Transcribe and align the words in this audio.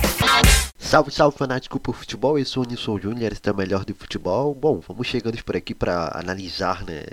Salve, 0.78 1.12
salve 1.12 1.38
fanático 1.38 1.80
por 1.80 1.96
futebol, 1.96 2.38
eu 2.38 2.46
sou 2.46 2.64
o 2.64 2.68
Nilson 2.68 3.00
Júnior, 3.00 3.32
está 3.32 3.54
melhor 3.54 3.86
do 3.86 3.96
futebol. 3.96 4.54
Bom, 4.54 4.82
vamos 4.86 5.08
chegando 5.08 5.42
por 5.44 5.56
aqui 5.56 5.74
para 5.74 6.12
analisar 6.14 6.84
né, 6.84 7.04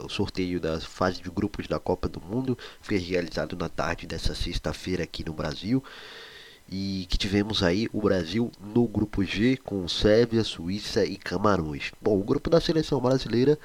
o 0.00 0.08
sorteio 0.08 0.58
das 0.58 0.84
fases 0.84 1.20
de 1.20 1.30
grupos 1.30 1.68
da 1.68 1.78
Copa 1.78 2.08
do 2.08 2.20
Mundo. 2.20 2.58
Foi 2.80 2.98
realizado 2.98 3.56
na 3.56 3.68
tarde 3.68 4.04
dessa 4.04 4.34
sexta-feira 4.34 5.04
aqui 5.04 5.24
no 5.24 5.32
Brasil 5.32 5.80
e 6.68 7.06
que 7.08 7.16
tivemos 7.16 7.62
aí 7.62 7.88
o 7.92 8.00
Brasil 8.00 8.50
no 8.60 8.86
grupo 8.86 9.22
G 9.24 9.56
com 9.56 9.86
Sérvia, 9.88 10.42
Suíça 10.42 11.04
e 11.04 11.16
Camarões. 11.16 11.92
Bom, 12.00 12.18
o 12.18 12.24
grupo 12.24 12.50
da 12.50 12.60
seleção 12.60 13.00
brasileira 13.00 13.58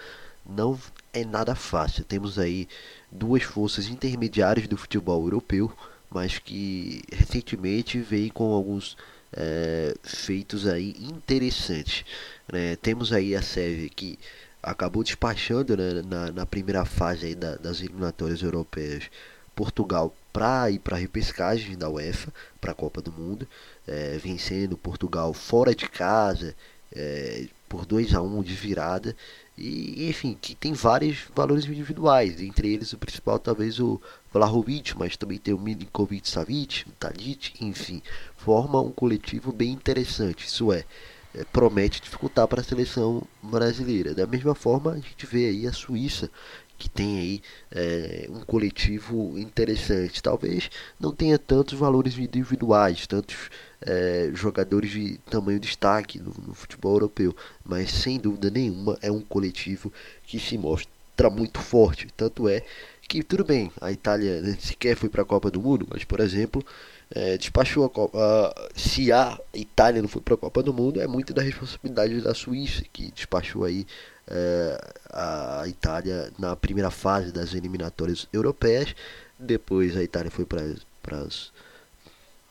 não 0.45 0.77
é 1.13 1.25
nada 1.25 1.55
fácil. 1.55 2.03
Temos 2.03 2.37
aí 2.37 2.67
duas 3.11 3.43
forças 3.43 3.87
intermediárias 3.87 4.67
do 4.67 4.77
futebol 4.77 5.23
europeu, 5.23 5.71
mas 6.09 6.37
que 6.37 7.01
recentemente 7.11 7.99
vem 7.99 8.29
com 8.29 8.53
alguns 8.53 8.97
é, 9.33 9.95
feitos 10.03 10.67
aí 10.67 10.95
interessantes. 10.99 12.05
Né? 12.51 12.75
Temos 12.75 13.11
aí 13.11 13.35
a 13.35 13.41
Sérvia 13.41 13.89
que 13.89 14.19
acabou 14.61 15.03
despachando 15.03 15.75
né, 15.75 16.01
na, 16.03 16.31
na, 16.31 16.45
primeira 16.45 16.85
fase 16.85 17.33
da, 17.33 17.55
das 17.55 17.81
eliminatórias 17.81 18.43
europeias 18.43 19.09
Portugal 19.55 20.13
para 20.31 20.69
ir 20.71 20.79
para 20.79 20.95
a 20.95 20.99
repescagem 20.99 21.77
da 21.77 21.89
UEFA 21.89 22.33
para 22.59 22.71
a 22.71 22.75
Copa 22.75 23.01
do 23.01 23.11
Mundo, 23.11 23.47
é, 23.87 24.17
vencendo 24.17 24.77
Portugal 24.77 25.33
fora 25.33 25.75
de 25.75 25.87
casa 25.87 26.55
é, 26.93 27.47
por 27.67 27.85
2 27.85 28.13
a 28.13 28.21
1 28.21 28.43
de 28.43 28.53
virada 28.53 29.15
e 29.57 30.09
enfim 30.09 30.37
que 30.39 30.55
tem 30.55 30.73
vários 30.73 31.25
valores 31.35 31.65
individuais, 31.65 32.41
entre 32.41 32.73
eles 32.73 32.93
o 32.93 32.97
principal 32.97 33.39
talvez 33.39 33.79
o 33.79 34.01
Vlahovic, 34.33 34.97
mas 34.97 35.15
também 35.15 35.37
tem 35.37 35.53
o 35.53 35.59
Milinkovic 35.59 36.29
Savic, 36.29 36.87
o 36.87 36.91
Tadic, 36.93 37.53
enfim, 37.63 38.01
forma 38.37 38.81
um 38.81 38.91
coletivo 38.91 39.51
bem 39.51 39.71
interessante. 39.71 40.47
Isso 40.47 40.71
é, 40.71 40.83
é 41.35 41.43
promete 41.43 42.01
dificultar 42.01 42.47
para 42.47 42.61
a 42.61 42.63
seleção 42.63 43.23
brasileira. 43.41 44.13
Da 44.13 44.25
mesma 44.25 44.55
forma, 44.55 44.93
a 44.93 44.95
gente 44.95 45.25
vê 45.25 45.47
aí 45.47 45.67
a 45.67 45.73
Suíça, 45.73 46.31
que 46.81 46.89
tem 46.89 47.19
aí 47.19 47.41
é, 47.71 48.27
um 48.27 48.39
coletivo 48.39 49.37
interessante. 49.37 50.23
Talvez 50.23 50.71
não 50.99 51.11
tenha 51.11 51.37
tantos 51.37 51.77
valores 51.77 52.17
individuais, 52.17 53.05
tantos 53.05 53.51
é, 53.79 54.31
jogadores 54.33 54.89
de 54.89 55.19
tamanho 55.29 55.59
destaque 55.59 56.17
no, 56.17 56.33
no, 56.47 56.55
futebol 56.55 56.93
europeu, 56.93 57.35
mas 57.63 57.91
sem 57.91 58.19
dúvida 58.19 58.49
nenhuma 58.49 58.97
é 58.99 59.11
um 59.11 59.21
coletivo 59.21 59.93
que 60.25 60.39
se 60.39 60.57
mostra 60.57 61.29
muito 61.29 61.59
forte. 61.59 62.07
Tanto 62.17 62.49
é 62.49 62.63
que, 63.07 63.21
tudo 63.21 63.43
bem, 63.45 63.71
a 63.79 63.91
Itália 63.91 64.41
sequer 64.59 64.95
foi 64.95 65.07
para 65.07 65.21
a 65.21 65.25
Copa 65.25 65.51
do 65.51 65.61
Mundo, 65.61 65.87
mas, 65.87 66.03
por 66.03 66.19
exemplo, 66.19 66.65
é, 67.13 67.37
despachou 67.37 67.85
a 67.85 67.89
Copa. 67.91 68.55
se 68.75 69.11
a 69.11 69.39
Itália 69.53 70.01
não 70.01 70.09
foi 70.09 70.21
para 70.21 70.33
a 70.33 70.37
Copa 70.37 70.63
do 70.63 70.73
Mundo, 70.73 70.99
é 70.99 71.05
muito 71.05 71.31
da 71.31 71.43
responsabilidade 71.43 72.21
da 72.21 72.33
Suíça, 72.33 72.83
que 72.91 73.11
despachou 73.11 73.65
aí 73.65 73.85
é, 74.27 74.93
a 75.11 75.63
Itália 75.67 76.31
na 76.37 76.55
primeira 76.55 76.91
fase 76.91 77.31
das 77.31 77.53
eliminatórias 77.53 78.27
europeias. 78.31 78.95
Depois 79.37 79.95
a 79.97 80.03
Itália 80.03 80.31
foi 80.31 80.45
para 80.45 80.61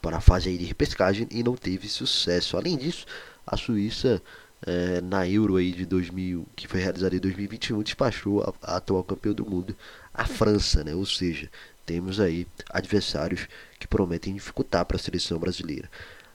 para 0.03 0.17
a 0.17 0.21
fase 0.21 0.57
de 0.57 0.65
repescagem 0.65 1.29
e 1.31 1.43
não 1.43 1.55
teve 1.55 1.89
sucesso. 1.89 2.57
Além 2.57 2.77
disso, 2.77 3.07
a 3.47 3.57
Suíça 3.57 4.21
é, 4.67 5.01
na 5.01 5.27
Euro 5.29 5.57
aí 5.57 5.73
de 5.73 5.87
2000, 5.87 6.47
que 6.57 6.67
foi 6.67 6.81
realizada 6.81 7.15
em 7.15 7.21
2021, 7.21 7.83
despachou 7.83 8.43
a, 8.43 8.53
a 8.63 8.77
atual 8.77 9.05
campeão 9.05 9.35
do 9.35 9.45
mundo, 9.45 9.77
a 10.13 10.25
França, 10.25 10.85
né? 10.85 10.95
Ou 10.95 11.07
seja, 11.07 11.51
temos 11.87 12.21
aí 12.21 12.47
adversários 12.71 13.49
que 13.79 13.87
prometem 13.87 14.35
dificultar 14.35 14.85
para 14.85 14.97
a 14.97 15.01
seleção 15.01 15.39
brasileira. 15.39 15.89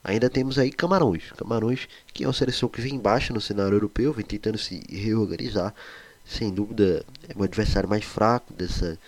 Ainda 0.06 0.30
temos 0.30 0.60
aí 0.60 0.72
Camarões. 0.72 1.32
Camarões, 1.36 1.88
que 2.14 2.24
é 2.24 2.28
uma 2.28 2.34
seleção 2.34 2.70
que 2.70 2.80
vem 2.80 3.00
baixa 3.00 3.34
no 3.34 3.42
cenário 3.42 3.74
europeu, 3.74 4.14
vem 4.14 4.24
tentando 4.24 4.56
se 4.56 4.84
reorganizar. 4.88 5.74
Sem 6.24 6.54
dúvida, 6.54 7.04
é 7.28 7.36
um 7.36 7.42
adversário 7.42 7.90
mais 7.90 8.06
fraco 8.06 8.54
dessa, 8.54 9.00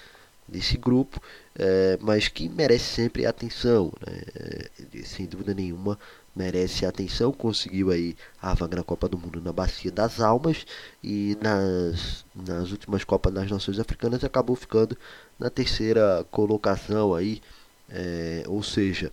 desse 0.47 0.75
grupo, 0.75 1.22
é, 1.56 2.00
mas 2.02 2.28
que 2.28 2.50
merece 2.50 2.86
sempre 2.86 3.28
atenção. 3.28 3.94
Né? 4.06 4.22
É, 4.36 5.03
sem 5.03 5.28
dúvida 5.28 5.53
nenhuma, 5.53 6.00
merece 6.36 6.84
atenção. 6.84 7.31
Conseguiu 7.31 7.91
aí 7.91 8.16
a 8.41 8.56
vaga 8.56 8.78
na 8.78 8.84
Copa 8.84 9.07
do 9.07 9.19
Mundo 9.19 9.40
na 9.40 9.53
Bacia 9.53 9.91
das 9.91 10.19
Almas 10.19 10.66
e 11.03 11.38
nas, 11.40 12.25
nas 12.36 12.72
últimas 12.72 13.03
Copas 13.03 13.31
das 13.31 13.52
Nações 13.52 13.80
Africanas 13.80 14.24
acabou 14.24 14.56
ficando 14.56 14.97
na 15.38 15.52
terceira 15.52 16.25
colocação 16.31 17.13
aí. 17.13 17.40
É, 17.88 18.44
ou 18.47 18.63
seja, 18.63 19.12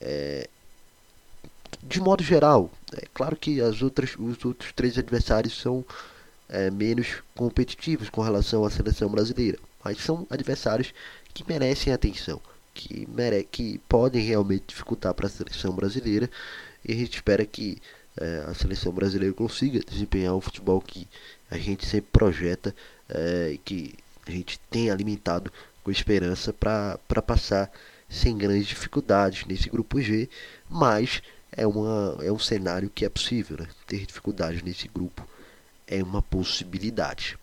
é, 0.00 0.48
de 1.82 2.00
modo 2.00 2.22
geral, 2.22 2.70
é 2.92 3.06
claro 3.12 3.36
que 3.36 3.60
as 3.60 3.82
outras, 3.82 4.14
os 4.18 4.44
outros 4.44 4.72
três 4.72 4.98
adversários 4.98 5.58
são 5.58 5.84
é, 6.48 6.70
menos 6.70 7.22
competitivos 7.34 8.08
com 8.08 8.22
relação 8.22 8.64
à 8.64 8.70
seleção 8.70 9.08
brasileira, 9.08 9.58
mas 9.84 9.98
são 9.98 10.26
adversários 10.30 10.92
que 11.34 11.44
merecem 11.46 11.92
atenção, 11.92 12.40
que, 12.74 13.06
mere 13.10 13.44
que 13.44 13.78
podem 13.88 14.24
realmente 14.24 14.64
dificultar 14.68 15.14
para 15.14 15.26
a 15.26 15.30
seleção 15.30 15.72
brasileira 15.72 16.30
e 16.84 16.92
a 16.92 16.96
gente 16.96 17.14
espera 17.14 17.44
que 17.44 17.78
é, 18.16 18.44
a 18.46 18.54
seleção 18.54 18.92
brasileira 18.92 19.34
consiga 19.34 19.80
desempenhar 19.80 20.34
o 20.34 20.40
futebol 20.40 20.80
que 20.80 21.06
a 21.50 21.58
gente 21.58 21.86
sempre 21.86 22.10
projeta 22.12 22.74
é, 23.08 23.52
e 23.52 23.58
que 23.58 23.94
a 24.26 24.30
gente 24.30 24.58
tem 24.70 24.90
alimentado 24.90 25.52
com 25.82 25.90
esperança 25.90 26.52
para 26.52 27.22
passar 27.22 27.70
sem 28.08 28.36
grandes 28.36 28.66
dificuldades 28.66 29.46
nesse 29.46 29.68
grupo 29.68 30.00
G, 30.00 30.28
mas 30.68 31.22
é, 31.58 31.66
uma, 31.66 32.16
é 32.22 32.30
um 32.30 32.38
cenário 32.38 32.88
que 32.88 33.04
é 33.04 33.08
possível. 33.08 33.56
Né? 33.58 33.66
Ter 33.86 34.06
dificuldades 34.06 34.62
nesse 34.62 34.88
grupo 34.88 35.26
é 35.86 36.02
uma 36.02 36.22
possibilidade. 36.22 37.36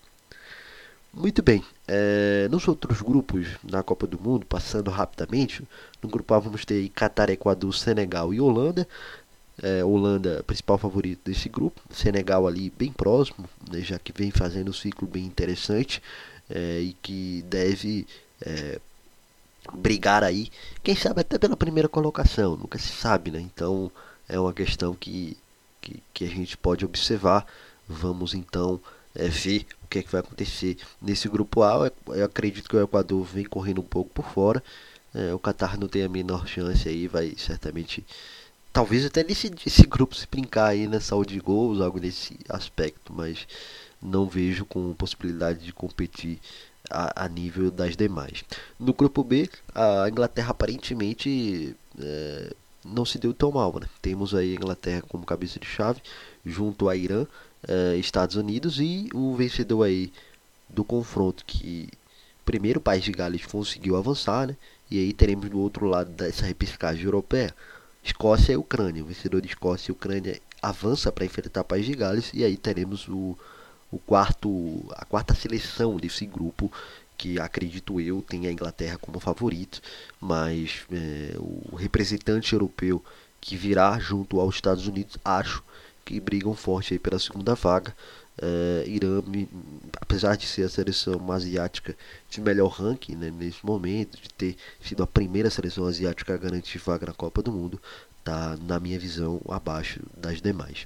Muito 1.13 1.41
bem, 1.41 1.63
é, 1.87 2.47
nos 2.49 2.67
outros 2.67 3.01
grupos 3.01 3.47
na 3.63 3.81
Copa 3.81 4.05
do 4.05 4.19
Mundo, 4.19 4.45
passando 4.45 4.91
rapidamente, 4.91 5.63
no 6.01 6.09
grupo 6.09 6.33
A 6.33 6.39
vamos 6.39 6.65
ter 6.65 6.89
Catar, 6.89 7.29
Equador, 7.29 7.73
Senegal 7.73 8.33
e 8.33 8.41
Holanda. 8.41 8.87
É, 9.63 9.85
Holanda, 9.85 10.43
principal 10.45 10.77
favorito 10.77 11.21
desse 11.23 11.47
grupo, 11.47 11.81
Senegal 11.89 12.45
ali 12.45 12.69
bem 12.77 12.91
próximo, 12.91 13.47
né, 13.71 13.79
já 13.79 13.97
que 13.97 14.11
vem 14.11 14.29
fazendo 14.29 14.69
um 14.69 14.73
ciclo 14.73 15.07
bem 15.07 15.23
interessante 15.23 16.03
é, 16.49 16.81
e 16.81 16.93
que 17.01 17.41
deve 17.47 18.05
é, 18.41 18.81
brigar 19.73 20.23
aí, 20.23 20.49
quem 20.83 20.95
sabe 20.95 21.21
até 21.21 21.37
pela 21.37 21.57
primeira 21.57 21.89
colocação, 21.89 22.55
nunca 22.55 22.77
se 22.77 22.89
sabe, 22.89 23.31
né? 23.31 23.39
Então 23.39 23.91
é 24.27 24.39
uma 24.39 24.53
questão 24.53 24.93
que, 24.93 25.37
que, 25.81 26.01
que 26.13 26.25
a 26.25 26.27
gente 26.27 26.57
pode 26.57 26.85
observar. 26.85 27.45
Vamos 27.87 28.33
então 28.33 28.79
é, 29.13 29.27
ver 29.27 29.65
o 29.83 29.87
que, 29.87 29.99
é 29.99 30.03
que 30.03 30.11
vai 30.11 30.21
acontecer 30.21 30.77
nesse 31.01 31.27
grupo 31.29 31.63
A. 31.63 31.91
Eu 32.07 32.25
acredito 32.25 32.69
que 32.69 32.75
o 32.75 32.83
Equador 32.83 33.23
vem 33.23 33.45
correndo 33.45 33.81
um 33.81 33.85
pouco 33.85 34.09
por 34.11 34.25
fora. 34.25 34.63
É, 35.13 35.33
o 35.33 35.39
Qatar 35.39 35.79
não 35.79 35.87
tem 35.87 36.03
a 36.03 36.09
menor 36.09 36.47
chance 36.47 36.87
aí, 36.87 37.07
vai 37.07 37.33
certamente. 37.37 38.05
Talvez 38.73 39.05
até 39.05 39.23
nesse 39.23 39.49
esse 39.65 39.83
grupo 39.83 40.15
se 40.15 40.27
brincar 40.27 40.67
aí 40.67 40.87
na 40.87 40.99
saúde 40.99 41.33
de 41.33 41.39
gols, 41.39 41.79
algo 41.79 41.99
nesse 41.99 42.37
aspecto, 42.49 43.13
mas 43.13 43.47
não 44.01 44.27
vejo 44.27 44.65
com 44.65 44.93
possibilidade 44.93 45.63
de 45.63 45.71
competir 45.71 46.39
a, 46.89 47.25
a, 47.25 47.29
nível 47.29 47.71
das 47.71 47.95
demais. 47.95 48.43
No 48.79 48.93
grupo 48.93 49.23
B, 49.23 49.49
a 49.73 50.07
Inglaterra 50.09 50.51
aparentemente 50.51 51.75
é, 51.99 52.53
não 52.83 53.05
se 53.05 53.17
deu 53.17 53.33
tão 53.33 53.51
mal. 53.51 53.73
Né? 53.79 53.87
Temos 54.01 54.33
aí 54.35 54.53
a 54.53 54.55
Inglaterra 54.55 55.03
como 55.07 55.25
cabeça 55.25 55.59
de 55.59 55.67
chave, 55.67 56.01
junto 56.45 56.87
a 56.87 56.95
Irã, 56.95 57.25
é, 57.67 57.95
Estados 57.97 58.35
Unidos 58.35 58.79
e 58.79 59.09
o 59.13 59.35
vencedor 59.35 59.83
aí 59.83 60.11
do 60.69 60.83
confronto 60.83 61.43
que 61.45 61.89
primeiro 62.43 62.79
o 62.79 62.83
país 62.83 63.03
de 63.03 63.11
Gales 63.11 63.45
conseguiu 63.45 63.95
avançar, 63.95 64.47
né? 64.47 64.55
E 64.89 64.99
aí 64.99 65.13
teremos 65.13 65.49
do 65.49 65.59
outro 65.59 65.87
lado 65.87 66.11
dessa 66.11 66.45
repescagem 66.45 67.03
europeia, 67.03 67.53
Escócia 68.03 68.53
e 68.53 68.57
Ucrânia. 68.57 69.03
O 69.03 69.07
vencedor 69.07 69.41
de 69.41 69.47
Escócia 69.47 69.89
e 69.89 69.93
Ucrânia 69.93 70.39
avança 70.61 71.11
para 71.11 71.25
enfrentar 71.25 71.61
o 71.61 71.65
país 71.65 71.85
de 71.85 71.93
Gales 71.95 72.31
e 72.33 72.43
aí 72.43 72.55
teremos 72.55 73.07
o 73.07 73.35
o 73.91 73.97
quarto, 73.97 74.83
a 74.91 75.05
quarta 75.05 75.33
seleção 75.33 75.97
desse 75.97 76.25
grupo, 76.25 76.71
que 77.17 77.39
acredito 77.39 77.99
eu 77.99 78.21
tem 78.21 78.47
a 78.47 78.51
Inglaterra 78.51 78.97
como 78.97 79.19
favorito, 79.19 79.81
mas 80.19 80.85
é, 80.91 81.35
o 81.37 81.75
representante 81.75 82.53
europeu 82.53 83.03
que 83.39 83.55
virá 83.55 83.97
junto 83.99 84.39
aos 84.39 84.55
Estados 84.55 84.87
Unidos, 84.87 85.17
acho 85.23 85.63
que 86.03 86.19
brigam 86.19 86.55
forte 86.55 86.97
pela 86.99 87.19
segunda 87.19 87.55
vaga. 87.55 87.95
É, 88.41 88.83
Irã, 88.85 89.23
apesar 90.01 90.35
de 90.35 90.45
ser 90.45 90.63
a 90.63 90.69
seleção 90.69 91.31
asiática 91.31 91.95
de 92.29 92.41
melhor 92.41 92.67
ranking 92.67 93.15
né, 93.15 93.31
nesse 93.31 93.65
momento, 93.65 94.21
de 94.21 94.29
ter 94.33 94.57
sido 94.81 95.03
a 95.03 95.07
primeira 95.07 95.49
seleção 95.49 95.85
asiática 95.85 96.33
a 96.33 96.37
garantir 96.37 96.79
vaga 96.79 97.05
na 97.05 97.13
Copa 97.13 97.41
do 97.41 97.51
Mundo, 97.51 97.81
tá, 98.23 98.57
na 98.61 98.79
minha 98.79 98.99
visão, 98.99 99.41
abaixo 99.47 100.01
das 100.17 100.41
demais. 100.41 100.85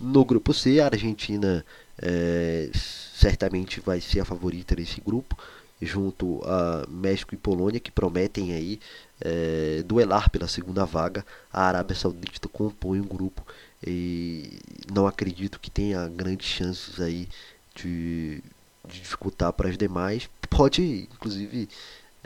No 0.00 0.24
grupo 0.24 0.54
C, 0.54 0.80
a 0.80 0.86
Argentina 0.86 1.64
é, 2.00 2.70
certamente 2.72 3.80
vai 3.80 4.00
ser 4.00 4.20
a 4.20 4.24
favorita 4.24 4.74
nesse 4.74 4.98
grupo, 4.98 5.36
junto 5.80 6.40
a 6.44 6.86
México 6.88 7.34
e 7.34 7.38
Polônia, 7.38 7.78
que 7.78 7.90
prometem 7.90 8.54
aí 8.54 8.80
é, 9.20 9.82
duelar 9.84 10.30
pela 10.30 10.48
segunda 10.48 10.86
vaga. 10.86 11.24
A 11.52 11.64
Arábia 11.64 11.94
Saudita 11.94 12.48
compõe 12.48 12.98
um 12.98 13.06
grupo 13.06 13.46
e 13.86 14.58
não 14.90 15.06
acredito 15.06 15.60
que 15.60 15.70
tenha 15.70 16.08
grandes 16.08 16.46
chances 16.46 16.98
aí 16.98 17.28
de, 17.74 18.42
de 18.88 19.00
dificultar 19.00 19.52
para 19.52 19.68
as 19.68 19.76
demais. 19.76 20.30
Pode, 20.48 21.08
inclusive, 21.12 21.68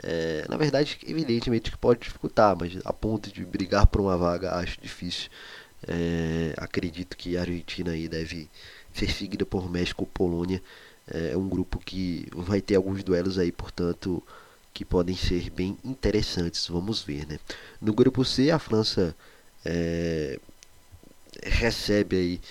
é, 0.01 0.45
na 0.47 0.55
verdade, 0.55 0.97
evidentemente 1.05 1.71
que 1.71 1.77
pode 1.77 1.99
dificultar, 1.99 2.55
mas 2.57 2.77
a 2.85 2.93
ponto 2.93 3.29
de 3.29 3.43
brigar 3.43 3.85
por 3.87 3.99
uma 3.99 4.17
vaga 4.17 4.55
acho 4.55 4.79
difícil. 4.81 5.29
É, 5.87 6.53
acredito 6.57 7.15
que 7.15 7.37
a 7.37 7.41
Argentina 7.41 7.91
aí 7.91 8.07
deve 8.07 8.49
ser 8.93 9.11
seguida 9.11 9.45
por 9.45 9.69
México 9.69 10.03
ou 10.03 10.07
Polônia. 10.07 10.61
É 11.07 11.37
um 11.37 11.47
grupo 11.47 11.79
que 11.79 12.27
vai 12.33 12.61
ter 12.61 12.75
alguns 12.75 13.03
duelos 13.03 13.37
aí, 13.37 13.51
portanto, 13.51 14.23
que 14.73 14.83
podem 14.83 15.15
ser 15.15 15.49
bem 15.51 15.77
interessantes. 15.83 16.67
Vamos 16.67 17.03
ver, 17.03 17.27
né? 17.27 17.39
No 17.79 17.93
grupo 17.93 18.25
C, 18.25 18.49
a 18.49 18.57
França 18.57 19.15
é, 19.63 20.39
recebe 21.43 22.15
aí 22.15 22.41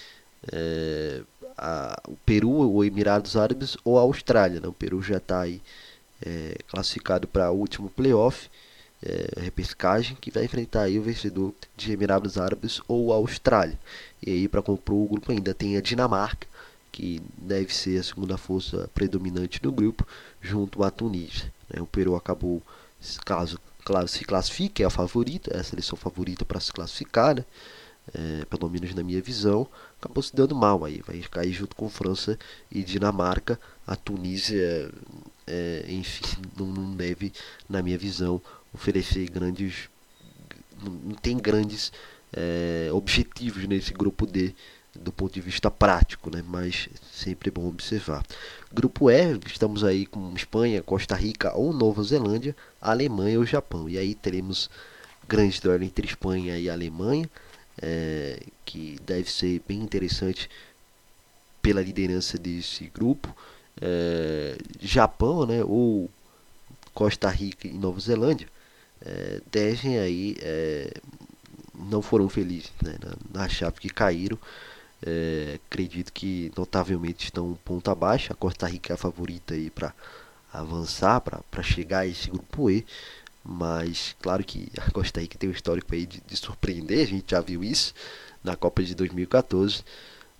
é, 0.53 1.23
a, 1.57 2.01
o 2.09 2.17
Peru, 2.25 2.51
o 2.51 2.85
Emirados 2.85 3.37
Árabes 3.37 3.77
ou 3.85 3.99
a 3.99 4.03
Austrália. 4.03 4.61
Né? 4.61 4.69
O 4.69 4.73
Peru 4.73 5.03
já 5.03 5.19
está 5.19 5.43
aí 5.43 5.61
é, 6.25 6.57
classificado 6.69 7.29
para 7.29 7.51
o 7.51 7.57
último 7.57 7.91
playoff, 7.91 8.49
é, 9.05 9.43
repescagem, 9.43 10.17
que 10.19 10.31
vai 10.31 10.45
enfrentar 10.45 10.83
aí 10.83 10.99
o 10.99 11.03
vencedor 11.03 11.55
de 11.77 11.93
Emirados 11.93 12.39
Árabes 12.39 12.81
ou 12.89 13.13
Austrália. 13.13 13.79
E 14.25 14.31
aí 14.31 14.49
para 14.49 14.63
compor 14.63 14.97
o 14.97 15.09
grupo 15.09 15.31
ainda 15.31 15.53
tem 15.53 15.77
a 15.77 15.81
Dinamarca, 15.81 16.47
que 16.91 17.21
deve 17.37 17.75
ser 17.75 17.99
a 17.99 18.03
segunda 18.03 18.39
força 18.39 18.89
predominante 18.95 19.61
do 19.61 19.71
grupo, 19.71 20.07
junto 20.41 20.83
à 20.83 20.91
Tunísia. 20.91 21.53
Né? 21.69 21.83
O 21.83 21.87
Peru 21.87 22.17
acabou, 22.17 22.63
caso 23.25 23.59
claro, 23.85 24.09
se 24.09 24.25
classifique, 24.25 24.83
é 24.83 24.87
a 24.87 24.91
favorita, 24.91 25.55
é 25.55 25.61
a 25.61 25.65
seleção 25.65 25.99
favorita 25.99 26.45
para 26.45 26.59
se 26.59 26.73
classificar, 26.73 27.37
né? 27.37 27.45
É, 28.13 28.45
pelo 28.45 28.69
menos 28.69 28.95
na 28.95 29.03
minha 29.03 29.21
visão, 29.23 29.67
acabou 29.99 30.23
se 30.23 30.37
dando 30.37 30.55
mal 30.55 30.85
aí. 30.85 31.03
Vai 31.07 31.21
cair 31.21 31.53
junto 31.53 31.75
com 31.75 31.89
França 31.89 32.39
e 32.71 32.83
Dinamarca. 32.83 33.59
A 33.87 33.97
Tunísia 33.97 34.91
é, 35.47 35.85
enfim, 35.89 36.25
não, 36.57 36.67
não, 36.67 36.97
deve, 36.97 37.33
na 37.69 37.83
minha 37.83 37.99
visão, 37.99 38.41
oferecer 38.75 39.29
grandes. 39.31 39.89
Não 40.83 41.15
tem 41.15 41.39
grandes 41.39 41.93
é, 42.33 42.91
objetivos 42.93 43.67
nesse 43.67 43.93
grupo 43.93 44.27
D 44.27 44.55
do 44.95 45.13
ponto 45.13 45.33
de 45.33 45.41
vista 45.41 45.71
prático, 45.71 46.31
né? 46.31 46.43
mas 46.47 46.89
sempre 47.13 47.49
é 47.49 47.53
bom 47.53 47.67
observar. 47.67 48.25
Grupo 48.73 49.11
E, 49.11 49.39
estamos 49.47 49.83
aí 49.83 50.07
com 50.07 50.33
Espanha, 50.35 50.83
Costa 50.83 51.15
Rica 51.17 51.53
ou 51.55 51.73
Nova 51.73 52.03
Zelândia, 52.03 52.55
Alemanha 52.81 53.39
ou 53.39 53.47
Japão. 53.47 53.89
E 53.89 53.99
aí 53.99 54.15
teremos 54.15 54.71
grandes 55.27 55.59
duelo 55.59 55.83
entre 55.85 56.07
Espanha 56.07 56.59
e 56.59 56.69
Alemanha, 56.69 57.29
é, 57.81 58.41
que 58.65 58.99
deve 59.05 59.31
ser 59.31 59.63
bem 59.67 59.81
interessante 59.81 60.49
pela 61.61 61.81
liderança 61.81 62.39
desse 62.39 62.85
grupo 62.95 63.35
é, 63.81 64.57
Japão, 64.81 65.47
né, 65.47 65.65
ou 65.65 66.11
Costa 66.93 67.29
Rica 67.29 67.67
e 67.67 67.73
Nova 67.73 67.99
Zelândia, 67.99 68.49
é, 69.05 69.41
devem 69.51 69.99
aí 69.99 70.37
é, 70.41 70.93
não 71.75 72.01
foram 72.01 72.29
felizes 72.29 72.73
né, 72.83 72.97
na, 73.03 73.43
na 73.43 73.49
chave 73.49 73.81
que 73.81 73.89
caíram. 73.89 74.39
É, 75.07 75.59
acredito 75.67 76.13
que 76.13 76.51
notavelmente 76.57 77.25
estão 77.25 77.51
um 77.51 77.55
ponto 77.55 77.91
abaixo. 77.91 78.33
A 78.33 78.37
Costa 78.37 78.67
Rica 78.67 78.93
é 78.93 78.95
a 78.95 78.99
favorita 78.99 79.55
aí 79.55 79.69
para 79.71 79.93
avançar, 80.53 81.21
para 81.21 81.63
chegar 81.63 82.01
a 82.01 82.07
esse 82.07 82.31
grupo 82.31 82.71
E. 82.71 82.87
Mas 83.45 84.17
claro 84.23 84.43
que 84.43 84.71
a 84.79 84.91
Costa 84.91 85.21
Rica 85.21 85.37
tem 85.37 85.51
um 85.51 85.53
histórico 85.53 85.95
aí 85.95 86.07
de, 86.07 86.23
de 86.27 86.37
surpreender, 86.37 87.03
a 87.03 87.11
gente 87.11 87.31
já 87.33 87.41
viu 87.41 87.63
isso 87.63 87.93
na 88.43 88.57
Copa 88.57 88.83
de 88.83 88.95
2014 88.95 89.85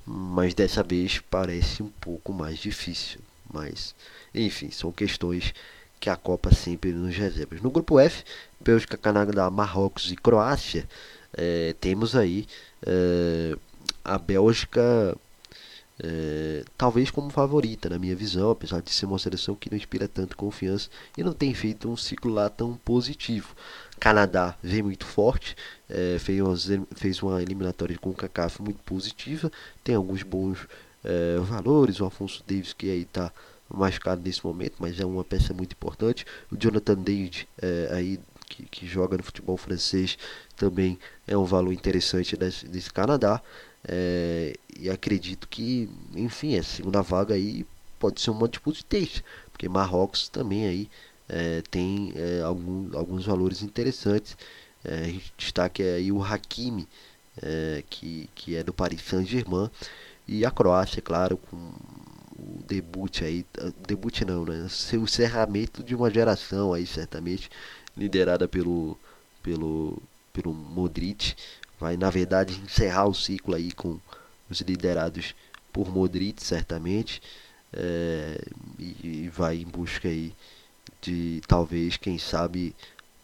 mas 0.07 0.55
dessa 0.55 0.83
vez 0.83 1.19
parece 1.31 1.83
um 1.83 1.89
pouco 2.01 2.33
mais 2.33 2.59
difícil. 2.59 3.21
Mas, 3.53 3.95
enfim, 4.35 4.71
são 4.71 4.93
questões 4.93 5.55
que 6.01 6.11
a 6.11 6.17
Copa 6.17 6.55
sempre 6.55 6.93
nos 6.93 7.17
reserva. 7.17 7.57
No 7.63 7.71
grupo 7.71 7.99
F, 7.99 8.25
Bélgica, 8.61 8.97
Canadá, 8.97 9.51
Marrocos 9.51 10.11
e 10.13 10.17
Croácia, 10.17 10.89
é, 11.33 11.75
temos 11.81 12.15
aí 12.15 12.47
é, 12.87 13.57
a 14.05 14.19
Bélgica 14.19 15.17
é, 16.03 16.65
talvez 16.77 17.11
como 17.11 17.31
favorita 17.31 17.89
na 17.89 17.99
minha 17.99 18.17
visão, 18.17 18.51
apesar 18.51 18.83
de 18.83 18.91
ser 18.91 19.07
uma 19.07 19.19
seleção 19.19 19.55
que 19.55 19.71
não 19.71 19.77
inspira 19.77 20.09
tanta 20.09 20.35
confiança 20.35 20.89
e 21.17 21.23
não 21.23 21.33
tem 21.33 21.55
feito 21.55 21.89
um 21.89 21.97
ciclo 21.97 22.33
lá 22.33 22.49
tão 22.49 22.75
positivo. 22.75 23.55
Canadá 24.01 24.57
vem 24.63 24.83
muito 24.83 25.07
forte, 25.07 25.57
é, 25.89 26.19
fez, 26.19 26.41
uma, 26.41 26.57
fez 26.95 27.23
uma 27.23 27.41
eliminatória 27.41 27.97
com 27.99 28.11
o 28.11 28.15
CACAF 28.15 28.61
muito 28.61 28.83
positiva, 28.83 29.51
tem 29.85 29.95
alguns 29.95 30.23
bons 30.23 30.67
é, 31.05 31.39
valores, 31.39 32.01
o 32.01 32.07
Afonso 32.07 32.43
Davis 32.47 32.73
que 32.73 32.91
aí 32.91 33.03
está 33.03 33.33
machucado 33.69 34.23
nesse 34.23 34.45
momento, 34.45 34.75
mas 34.79 35.01
é 35.01 35.05
uma 35.05 35.25
peça 35.25 35.53
muito 35.53 35.73
importante. 35.73 36.25
O 36.51 36.57
Jonathan 36.57 36.97
David 36.97 37.49
é, 37.61 37.89
aí 37.93 38.21
que, 38.49 38.65
que, 38.65 38.87
joga 38.87 39.17
no 39.17 39.23
futebol 39.23 39.57
francês 39.57 40.19
também 40.57 40.99
é 41.27 41.37
um 41.37 41.45
valor 41.45 41.73
interessante 41.73 42.37
desse, 42.37 42.67
desse 42.67 42.93
Canadá. 42.93 43.41
É, 43.87 44.55
e 44.79 44.89
acredito 44.89 45.49
que, 45.49 45.91
enfim, 46.15 46.55
essa 46.55 46.77
segunda 46.77 47.03
vaga 47.03 47.35
aí 47.35 47.67
pode 47.99 48.21
ser 48.21 48.31
uma 48.31 48.49
disputa 48.49 48.81
porque 49.51 49.69
Marrocos 49.69 50.29
também 50.29 50.67
aí 50.67 50.91
é, 51.29 51.63
tem 51.71 52.13
é, 52.17 52.43
algum, 52.43 52.97
alguns 52.97 53.25
valores 53.25 53.63
interessantes. 53.63 54.37
É, 54.85 54.99
a 54.99 55.05
gente 55.05 55.33
destaca 55.37 55.83
aí 55.83 56.13
o 56.13 56.23
Hakimi, 56.23 56.87
é, 57.43 57.83
que, 57.89 58.29
que 58.35 58.57
é 58.57 58.63
do 58.63 58.73
Paris 58.73 59.03
Saint-Germain, 59.03 59.71
e 60.27 60.45
a 60.45 60.51
Croácia, 60.51 61.01
claro, 61.03 61.37
com 61.37 61.73
o 62.45 62.63
debut 62.67 63.23
aí, 63.23 63.45
debut 63.87 64.21
não, 64.23 64.45
né? 64.45 64.67
O 64.93 64.97
encerramento 64.97 65.83
de 65.83 65.95
uma 65.95 66.11
geração 66.11 66.73
aí, 66.73 66.87
certamente, 66.87 67.51
liderada 67.97 68.47
pelo, 68.47 68.99
pelo, 69.43 70.03
pelo 70.33 70.53
Modric, 70.53 71.35
vai 71.81 71.97
na 71.97 72.11
verdade 72.11 72.61
encerrar 72.61 73.07
o 73.07 73.15
ciclo 73.15 73.55
aí 73.55 73.73
com 73.73 73.99
os 74.51 74.61
liderados 74.61 75.35
por 75.73 75.91
Modric, 75.91 76.43
certamente, 76.43 77.23
é, 77.73 78.41
e, 78.79 79.25
e 79.25 79.29
vai 79.29 79.57
em 79.57 79.67
busca 79.67 80.09
aí 80.09 80.33
de 81.01 81.41
talvez, 81.49 81.97
quem 81.97 82.19
sabe, 82.19 82.75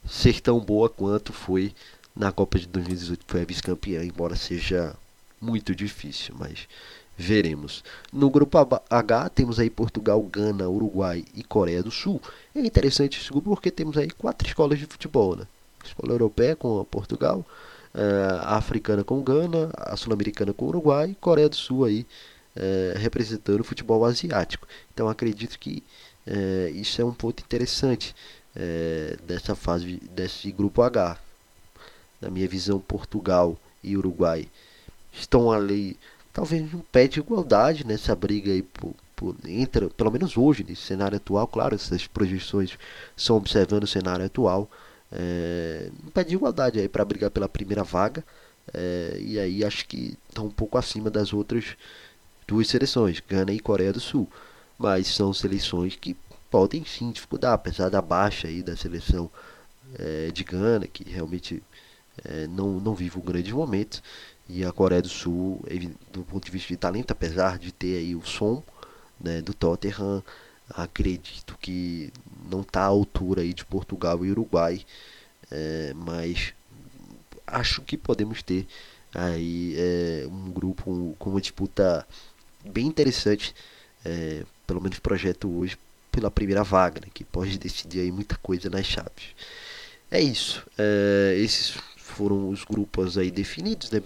ser 0.06 0.40
tão 0.40 0.58
boa 0.58 0.88
quanto 0.88 1.32
foi 1.32 1.74
na 2.14 2.32
Copa 2.32 2.58
de 2.58 2.66
2018, 2.66 3.24
que 3.24 3.30
foi 3.30 3.42
a 3.42 3.44
vice-campeã, 3.44 4.04
embora 4.04 4.34
seja 4.34 4.94
muito 5.40 5.74
difícil, 5.74 6.34
mas 6.38 6.68
veremos. 7.16 7.84
No 8.12 8.30
grupo 8.30 8.58
H 8.88 9.28
temos 9.30 9.58
aí 9.58 9.70
Portugal, 9.70 10.22
Gana, 10.22 10.68
Uruguai 10.68 11.24
e 11.34 11.42
Coreia 11.42 11.82
do 11.82 11.90
Sul. 11.90 12.20
É 12.54 12.60
interessante 12.60 13.20
esse 13.20 13.30
grupo 13.30 13.50
porque 13.50 13.70
temos 13.70 13.96
aí 13.96 14.10
quatro 14.10 14.46
escolas 14.46 14.78
de 14.78 14.86
futebol, 14.86 15.36
né? 15.36 15.46
A 15.82 15.86
escola 15.86 16.12
europeia 16.12 16.54
com 16.56 16.84
Portugal, 16.84 17.44
a 18.42 18.56
africana 18.56 19.02
com 19.02 19.22
Gana, 19.22 19.70
a 19.76 19.96
sul-americana 19.96 20.52
com 20.52 20.66
Uruguai 20.66 21.10
e 21.10 21.14
Coreia 21.14 21.48
do 21.48 21.56
Sul 21.56 21.84
aí 21.84 22.06
é, 22.56 22.94
representando 22.96 23.60
o 23.60 23.64
futebol 23.64 24.04
asiático. 24.04 24.66
Então 24.92 25.08
acredito 25.08 25.58
que 25.58 25.82
é, 26.26 26.70
isso 26.74 27.00
é 27.00 27.04
um 27.04 27.12
ponto 27.12 27.42
interessante 27.42 28.14
é, 28.54 29.16
dessa 29.26 29.54
fase, 29.54 29.96
desse 30.14 30.50
grupo 30.52 30.82
H. 30.82 31.18
Na 32.20 32.30
minha 32.30 32.46
visão, 32.46 32.78
Portugal 32.78 33.58
e 33.82 33.96
Uruguai 33.96 34.46
estão 35.12 35.50
ali, 35.50 35.98
talvez 36.32 36.62
um 36.74 36.80
pé 36.80 37.06
de 37.08 37.20
igualdade 37.20 37.86
nessa 37.86 38.14
briga 38.14 38.52
aí 38.52 38.62
por, 38.62 38.94
por, 39.16 39.36
entre, 39.46 39.88
pelo 39.90 40.10
menos 40.10 40.36
hoje, 40.36 40.64
nesse 40.68 40.82
cenário 40.82 41.16
atual. 41.16 41.46
Claro, 41.46 41.74
essas 41.74 42.06
projeções 42.06 42.78
são 43.16 43.36
observando 43.36 43.84
o 43.84 43.88
cenário 43.88 44.24
atual. 44.24 44.70
É, 45.12 45.90
um 46.06 46.10
pé 46.10 46.24
de 46.24 46.34
igualdade 46.34 46.78
aí 46.78 46.88
para 46.88 47.04
brigar 47.04 47.30
pela 47.30 47.48
primeira 47.48 47.82
vaga. 47.84 48.24
É, 48.72 49.18
e 49.20 49.38
aí 49.38 49.64
acho 49.64 49.86
que 49.86 50.16
estão 50.28 50.46
um 50.46 50.50
pouco 50.50 50.78
acima 50.78 51.10
das 51.10 51.32
outras 51.32 51.76
duas 52.46 52.68
seleções, 52.68 53.20
Gana 53.26 53.52
e 53.52 53.58
Coreia 53.60 53.92
do 53.92 54.00
Sul 54.00 54.28
mas 54.80 55.08
são 55.08 55.30
seleções 55.34 55.94
que 55.94 56.16
podem 56.50 56.82
sim 56.86 57.10
dificultar, 57.10 57.52
apesar 57.52 57.90
da 57.90 58.00
baixa 58.00 58.48
aí 58.48 58.62
da 58.62 58.74
seleção 58.74 59.30
é, 59.98 60.30
de 60.32 60.42
Gana, 60.42 60.86
que 60.86 61.04
realmente 61.04 61.62
é, 62.24 62.46
não, 62.46 62.80
não 62.80 62.94
vive 62.94 63.18
um 63.18 63.22
grande 63.22 63.52
momento, 63.52 64.02
e 64.52 64.64
a 64.64 64.72
Coreia 64.72 65.00
do 65.02 65.08
Sul, 65.08 65.64
do 66.12 66.22
ponto 66.24 66.44
de 66.44 66.50
vista 66.50 66.68
de 66.68 66.76
talento, 66.76 67.12
apesar 67.12 67.58
de 67.58 67.72
ter 67.72 67.98
aí 67.98 68.14
o 68.14 68.24
som 68.24 68.62
né, 69.20 69.40
do 69.40 69.54
Tottenham, 69.54 70.22
acredito 70.68 71.56
que 71.60 72.12
não 72.50 72.62
está 72.62 72.82
à 72.82 72.86
altura 72.86 73.42
aí 73.42 73.52
de 73.54 73.64
Portugal 73.64 74.24
e 74.24 74.30
Uruguai, 74.30 74.84
é, 75.50 75.92
mas 75.94 76.52
acho 77.46 77.82
que 77.82 77.96
podemos 77.96 78.42
ter 78.42 78.66
aí 79.14 79.74
é, 79.76 80.26
um 80.26 80.50
grupo 80.50 81.14
com 81.18 81.30
uma 81.30 81.40
disputa 81.40 82.06
bem 82.64 82.86
interessante, 82.86 83.54
é, 84.04 84.44
pelo 84.66 84.80
menos 84.80 84.98
projeto 84.98 85.48
hoje, 85.48 85.78
pela 86.10 86.30
primeira 86.30 86.64
vaga, 86.64 87.00
né, 87.00 87.08
que 87.12 87.24
pode 87.24 87.58
decidir 87.58 88.00
aí 88.00 88.12
muita 88.12 88.36
coisa 88.36 88.68
nas 88.68 88.86
chaves. 88.86 89.34
É 90.10 90.20
isso. 90.20 90.66
É, 90.76 91.36
esses 91.38 91.76
foram 92.20 92.50
os 92.50 92.64
grupos 92.64 93.16
aí 93.16 93.30
definidos, 93.30 93.90
né, 93.90 93.98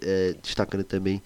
é, 0.00 0.34
destacando 0.42 0.84
também 0.84 1.20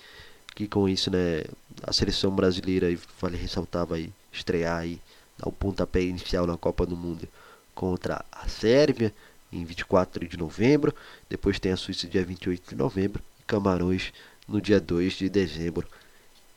que 0.56 0.66
com 0.66 0.88
isso, 0.88 1.08
né, 1.08 1.44
a 1.84 1.92
seleção 1.92 2.32
brasileira, 2.34 2.88
vale 3.20 3.36
ressaltar, 3.36 3.86
vai 3.86 4.12
estrear 4.32 4.78
aí, 4.80 5.00
dar 5.38 5.48
o 5.48 5.52
pontapé 5.52 6.02
inicial 6.02 6.44
na 6.44 6.56
Copa 6.56 6.84
do 6.84 6.96
Mundo 6.96 7.28
contra 7.76 8.24
a 8.32 8.48
Sérvia 8.48 9.14
em 9.52 9.64
24 9.64 10.26
de 10.26 10.36
novembro, 10.36 10.92
depois 11.30 11.60
tem 11.60 11.70
a 11.70 11.76
Suíça 11.76 12.08
dia 12.08 12.24
28 12.24 12.70
de 12.70 12.74
novembro 12.74 13.22
e 13.38 13.44
Camarões 13.44 14.12
no 14.48 14.60
dia 14.60 14.80
2 14.80 15.12
de 15.12 15.28
dezembro. 15.28 15.86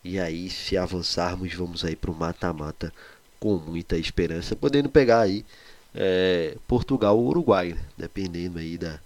E 0.04 0.20
aí, 0.20 0.50
se 0.50 0.78
avançarmos, 0.78 1.54
vamos 1.54 1.86
aí 1.86 1.96
para 1.96 2.10
o 2.10 2.16
mata-mata 2.16 2.92
com 3.40 3.58
muita 3.58 3.98
esperança, 3.98 4.56
podendo 4.56 4.90
pegar 4.90 5.22
aí 5.22 5.46
é, 5.94 6.58
Portugal 6.68 7.18
ou 7.20 7.28
Uruguai, 7.28 7.74
né? 7.74 7.82
dependendo 7.98 8.58
aí 8.58 8.78
da, 8.78 9.00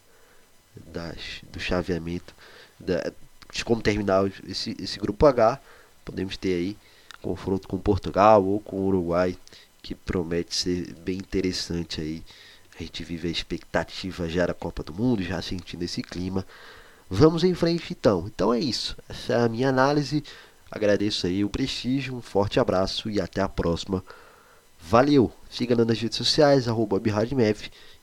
das, 0.75 1.41
do 1.51 1.59
chaveamento, 1.59 2.33
da, 2.79 3.11
de 3.51 3.65
como 3.65 3.81
terminar 3.81 4.31
esse, 4.47 4.75
esse 4.79 4.99
grupo 4.99 5.25
H, 5.25 5.59
podemos 6.05 6.37
ter 6.37 6.53
aí 6.55 6.77
confronto 7.21 7.67
com 7.67 7.77
Portugal 7.77 8.43
ou 8.43 8.59
com 8.59 8.85
Uruguai, 8.85 9.37
que 9.81 9.95
promete 9.95 10.55
ser 10.55 10.93
bem 10.95 11.17
interessante 11.17 12.01
aí. 12.01 12.23
A 12.79 12.83
gente 12.83 13.03
vive 13.03 13.27
a 13.27 13.31
expectativa 13.31 14.29
já 14.29 14.45
da 14.45 14.53
Copa 14.53 14.83
do 14.83 14.93
Mundo, 14.93 15.21
já 15.21 15.41
sentindo 15.41 15.83
esse 15.83 16.01
clima. 16.01 16.45
Vamos 17.09 17.43
em 17.43 17.53
frente 17.53 17.91
então. 17.91 18.25
Então 18.27 18.53
é 18.53 18.59
isso. 18.59 18.95
Essa 19.09 19.33
é 19.33 19.41
a 19.41 19.49
minha 19.49 19.69
análise. 19.69 20.23
Agradeço 20.71 21.25
aí 21.27 21.43
o 21.43 21.49
prestígio, 21.49 22.15
um 22.15 22.21
forte 22.21 22.59
abraço 22.59 23.09
e 23.09 23.19
até 23.19 23.41
a 23.41 23.49
próxima. 23.49 24.03
Valeu! 24.79 25.31
Siga 25.49 25.75
nas 25.75 25.99
redes 25.99 26.17
sociais, 26.17 26.67
arroba 26.67 27.01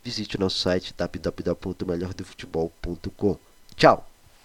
Visite 0.07 0.37
o 0.37 0.39
nosso 0.39 0.61
site 0.61 0.95
www.melhordofutebol.com. 0.97 3.37
Tchau! 3.75 4.09